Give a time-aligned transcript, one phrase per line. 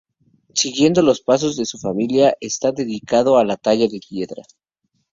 [0.55, 4.41] Siguiendo los pasos de su familia está dedicado a la talla de piedra.